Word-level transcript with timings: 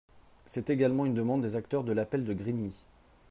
C’est 0.47 0.71
également 0.71 1.05
une 1.05 1.13
demande 1.13 1.41
des 1.43 1.55
acteurs 1.55 1.83
de 1.83 1.91
l’appel 1.91 2.25
de 2.25 2.33
Grigny. 2.33 2.73